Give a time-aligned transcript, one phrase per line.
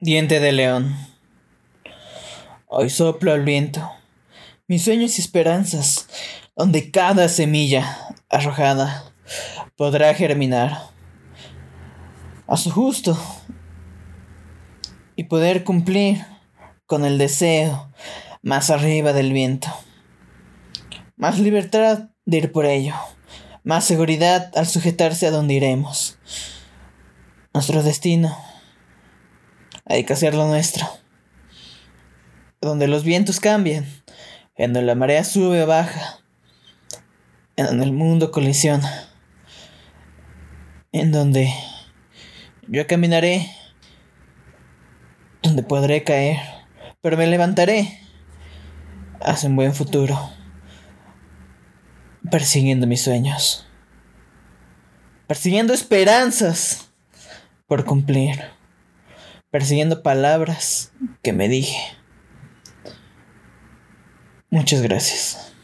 [0.00, 0.96] Diente de león.
[2.68, 3.90] Hoy soplo el viento,
[4.68, 6.06] mis sueños y esperanzas,
[6.54, 9.12] donde cada semilla arrojada
[9.76, 10.82] podrá germinar
[12.46, 13.18] a su justo
[15.16, 16.24] y poder cumplir
[16.86, 17.92] con el deseo
[18.40, 19.66] más arriba del viento.
[21.16, 22.94] Más libertad de ir por ello,
[23.64, 26.20] más seguridad al sujetarse a donde iremos.
[27.52, 28.38] Nuestro destino
[29.88, 30.86] hay que hacer lo nuestro.
[32.60, 33.86] Donde los vientos cambian,
[34.56, 36.18] en donde la marea sube o baja,
[37.56, 39.08] en donde el mundo colisiona,
[40.92, 41.52] en donde
[42.66, 43.50] yo caminaré,
[45.42, 46.38] donde podré caer,
[47.00, 48.00] pero me levantaré
[49.20, 50.18] hacia un buen futuro,
[52.30, 53.66] persiguiendo mis sueños,
[55.26, 56.90] persiguiendo esperanzas
[57.66, 58.57] por cumplir
[59.50, 61.78] persiguiendo palabras que me dije.
[64.50, 65.54] Muchas gracias.